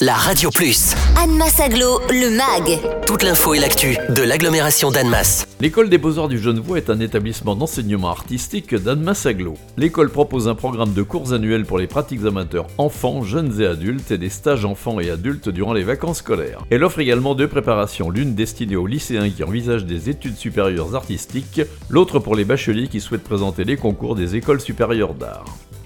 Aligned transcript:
la 0.00 0.14
Radio 0.14 0.48
Plus. 0.50 0.94
Annemasse 1.22 1.60
Aglo, 1.60 2.00
le 2.08 2.30
MAG. 2.30 2.80
Toute 3.06 3.22
l'info 3.22 3.52
et 3.52 3.58
l'actu 3.58 3.98
de 4.08 4.22
l'agglomération 4.22 4.90
d'Annemasse. 4.90 5.46
L'école 5.60 5.90
des 5.90 5.98
beaux-arts 5.98 6.28
du 6.28 6.38
Genevois 6.38 6.78
est 6.78 6.88
un 6.88 7.00
établissement 7.00 7.54
d'enseignement 7.54 8.08
artistique 8.08 8.74
d'Annemasse 8.74 9.26
Aglo. 9.26 9.58
L'école 9.76 10.08
propose 10.08 10.48
un 10.48 10.54
programme 10.54 10.94
de 10.94 11.02
cours 11.02 11.34
annuels 11.34 11.66
pour 11.66 11.76
les 11.76 11.86
pratiques 11.86 12.24
amateurs 12.24 12.68
enfants, 12.78 13.22
jeunes 13.22 13.60
et 13.60 13.66
adultes 13.66 14.10
et 14.10 14.16
des 14.16 14.30
stages 14.30 14.64
enfants 14.64 15.00
et 15.00 15.10
adultes 15.10 15.50
durant 15.50 15.74
les 15.74 15.84
vacances 15.84 16.18
scolaires. 16.18 16.64
Elle 16.70 16.84
offre 16.84 17.00
également 17.00 17.34
deux 17.34 17.48
préparations, 17.48 18.08
l'une 18.08 18.34
destinée 18.34 18.76
aux 18.76 18.86
lycéens 18.86 19.28
qui 19.28 19.44
envisagent 19.44 19.84
des 19.84 20.08
études 20.08 20.36
supérieures 20.36 20.94
artistiques, 20.94 21.60
l'autre 21.90 22.20
pour 22.20 22.36
les 22.36 22.44
bacheliers 22.44 22.88
qui 22.88 23.00
souhaitent 23.00 23.24
présenter 23.24 23.64
les 23.64 23.76
concours 23.76 24.14
des 24.14 24.34
écoles 24.34 24.62
supérieures 24.62 25.14
d'art. 25.14 25.44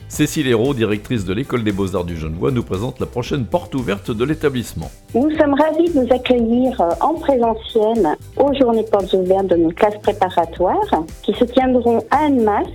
Cécile 0.08 0.48
Hérault, 0.48 0.74
directrice 0.74 1.24
de 1.24 1.32
l'École 1.32 1.64
des 1.64 1.72
Beaux-Arts 1.72 2.04
du 2.04 2.16
Genevois, 2.16 2.50
nous 2.50 2.62
présente 2.62 3.00
la 3.00 3.06
prochaine 3.06 3.46
porte 3.46 3.74
ouverte 3.74 4.10
de 4.10 4.24
l'établissement. 4.24 4.90
Nous 5.14 5.30
sommes 5.36 5.54
ravis 5.54 5.90
de 5.90 6.00
vous 6.00 6.14
accueillir 6.14 6.80
euh, 6.80 6.90
en 7.00 7.14
présentiel 7.14 8.16
aux 8.36 8.54
journées 8.54 8.84
portes 8.90 9.12
ouvertes 9.12 9.46
de 9.46 9.56
nos 9.56 9.70
classes 9.70 9.98
préparatoires 10.02 11.04
qui 11.22 11.32
se 11.34 11.44
tiendront 11.44 12.04
à 12.10 12.26
Annemasse 12.26 12.66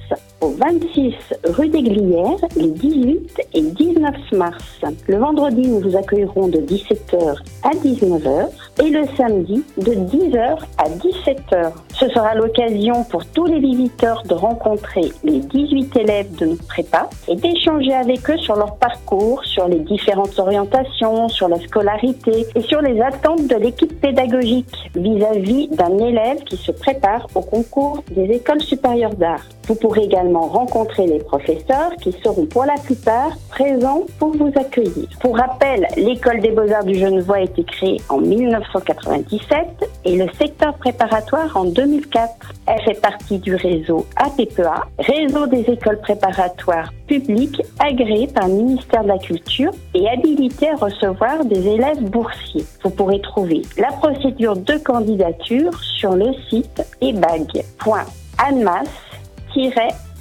au 0.41 0.49
26 0.49 1.13
rue 1.45 1.69
des 1.69 1.81
Glières 1.81 2.37
les 2.55 2.69
18 2.69 3.41
et 3.53 3.61
19 3.61 4.15
mars. 4.33 4.81
Le 5.07 5.17
vendredi, 5.17 5.67
nous 5.67 5.79
vous 5.79 5.97
accueillerons 5.97 6.47
de 6.47 6.59
17h 6.59 7.37
à 7.63 7.69
19h 7.71 8.47
et 8.83 8.89
le 8.89 9.05
samedi 9.17 9.63
de 9.77 9.93
10h 9.93 10.57
à 10.77 10.89
17h. 10.89 11.71
Ce 11.93 12.07
sera 12.09 12.35
l'occasion 12.35 13.03
pour 13.03 13.25
tous 13.25 13.45
les 13.45 13.59
visiteurs 13.59 14.23
de 14.23 14.33
rencontrer 14.33 15.11
les 15.23 15.39
18 15.39 15.95
élèves 15.97 16.35
de 16.35 16.45
notre 16.47 16.67
prépa 16.67 17.09
et 17.27 17.35
d'échanger 17.35 17.93
avec 17.93 18.29
eux 18.29 18.37
sur 18.37 18.55
leur 18.55 18.75
parcours, 18.77 19.43
sur 19.45 19.67
les 19.67 19.79
différentes 19.79 20.37
orientations, 20.39 21.27
sur 21.29 21.49
la 21.49 21.59
scolarité 21.59 22.45
et 22.55 22.61
sur 22.61 22.81
les 22.81 23.01
attentes 23.01 23.47
de 23.47 23.55
l'équipe 23.55 23.99
pédagogique 23.99 24.89
vis-à-vis 24.95 25.67
d'un 25.69 25.97
élève 25.97 26.43
qui 26.43 26.57
se 26.57 26.71
prépare 26.71 27.27
au 27.35 27.41
concours 27.41 28.03
des 28.11 28.25
écoles 28.25 28.61
supérieures 28.61 29.15
d'art. 29.15 29.43
Vous 29.69 29.75
pourrez 29.75 30.01
également 30.01 30.47
rencontrer 30.47 31.05
les 31.05 31.19
professeurs 31.19 31.91
qui 32.01 32.11
seront 32.23 32.47
pour 32.47 32.65
la 32.65 32.73
plupart 32.73 33.37
présents 33.49 34.01
pour 34.17 34.35
vous 34.35 34.51
accueillir. 34.55 35.07
Pour 35.21 35.37
rappel, 35.37 35.85
l'école 35.95 36.41
des 36.41 36.49
beaux-arts 36.49 36.85
du 36.85 36.95
Genevois 36.95 37.35
a 37.35 37.41
été 37.41 37.63
créée 37.63 38.01
en 38.09 38.17
1997 38.17 39.87
et 40.05 40.17
le 40.17 40.25
secteur 40.39 40.73
préparatoire 40.73 41.55
en 41.55 41.65
2004. 41.65 42.53
Elle 42.65 42.81
fait 42.81 42.99
partie 42.99 43.37
du 43.37 43.53
réseau 43.53 44.07
APPA, 44.15 44.87
réseau 44.97 45.45
des 45.45 45.61
écoles 45.71 45.99
préparatoires 46.01 46.91
publiques 47.05 47.61
agréées 47.77 48.25
par 48.25 48.47
le 48.47 48.55
ministère 48.55 49.03
de 49.03 49.09
la 49.09 49.19
Culture 49.19 49.71
et 49.93 50.09
habilitées 50.09 50.71
à 50.71 50.77
recevoir 50.77 51.45
des 51.45 51.67
élèves 51.67 52.01
boursiers. 52.09 52.65
Vous 52.83 52.89
pourrez 52.89 53.21
trouver 53.21 53.61
la 53.77 53.89
procédure 53.89 54.57
de 54.57 54.79
candidature 54.79 55.79
sur 55.79 56.15
le 56.15 56.33
site 56.49 56.81
ebag.anmas 57.01 57.69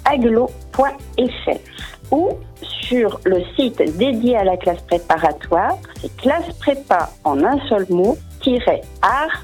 aglo.fr 0.05 0.51
ou 2.11 2.29
sur 2.61 3.19
le 3.25 3.43
site 3.55 3.97
dédié 3.97 4.35
à 4.35 4.43
la 4.43 4.57
classe 4.57 4.81
préparatoire, 4.81 5.77
c'est 6.01 6.15
classe 6.17 6.51
prépa 6.59 7.09
en 7.23 7.43
un 7.43 7.59
seul 7.67 7.85
mot, 7.89 8.17
art 9.01 9.43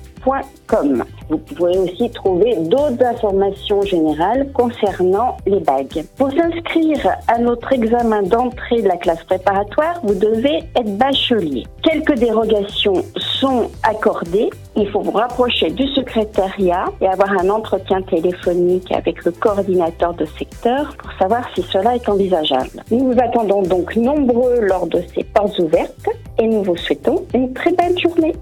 vous 1.30 1.38
pouvez 1.38 1.78
aussi 1.78 2.09
trouver 2.09 2.56
d'autres 2.56 3.03
informations 3.03 3.81
générales 3.83 4.52
concernant 4.53 5.38
les 5.45 5.59
bagues. 5.59 6.03
Pour 6.17 6.31
s'inscrire 6.31 7.16
à 7.28 7.38
notre 7.38 7.72
examen 7.73 8.23
d'entrée 8.23 8.81
de 8.81 8.88
la 8.88 8.97
classe 8.97 9.23
préparatoire, 9.23 10.00
vous 10.03 10.16
devez 10.16 10.63
être 10.75 10.97
bachelier. 10.97 11.66
Quelques 11.83 12.16
dérogations 12.16 13.03
sont 13.45 13.69
accordées. 13.83 14.49
Il 14.75 14.89
faut 14.89 15.01
vous 15.01 15.11
rapprocher 15.11 15.69
du 15.69 15.88
secrétariat 15.93 16.85
et 16.99 17.07
avoir 17.07 17.31
un 17.31 17.49
entretien 17.49 18.01
téléphonique 18.01 18.91
avec 18.91 19.23
le 19.23 19.31
coordinateur 19.31 20.13
de 20.16 20.25
secteur 20.38 20.95
pour 20.97 21.11
savoir 21.19 21.44
si 21.53 21.61
cela 21.63 21.95
est 21.95 22.09
envisageable. 22.09 22.83
Nous 22.91 23.11
vous 23.11 23.19
attendons 23.19 23.61
donc 23.61 23.95
nombreux 23.95 24.59
lors 24.61 24.88
de 24.88 25.01
ces 25.13 25.23
portes 25.23 25.57
ouvertes 25.59 26.09
et 26.39 26.47
nous 26.47 26.63
vous 26.63 26.75
souhaitons 26.78 27.23
une 27.33 27.53
très 27.53 27.72
belle 27.72 27.97
journée. 28.00 28.33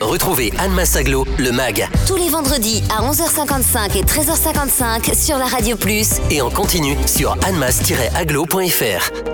Retrouvez 0.00 0.52
Anne 0.58 0.72
Massaglo, 0.72 1.24
le 1.38 1.52
MAG. 1.52 1.86
Tous 2.06 2.16
les 2.16 2.28
vendredis 2.28 2.82
à 2.90 3.02
11h55 3.02 3.98
et 3.98 4.02
13h55 4.02 5.14
sur 5.14 5.38
la 5.38 5.46
Radio 5.46 5.76
Plus. 5.76 6.20
Et 6.30 6.42
en 6.42 6.50
continu 6.50 6.96
sur 7.06 7.32
annemass-aglo.fr. 7.46 9.33